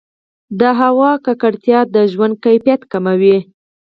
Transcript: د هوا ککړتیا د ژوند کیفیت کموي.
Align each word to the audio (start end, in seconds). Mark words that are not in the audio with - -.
د 0.59 0.61
هوا 0.79 1.11
ککړتیا 1.25 1.79
د 1.95 1.97
ژوند 2.11 2.33
کیفیت 2.45 2.81
کموي. 2.91 3.37